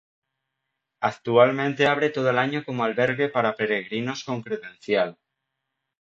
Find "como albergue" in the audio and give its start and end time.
2.65-3.29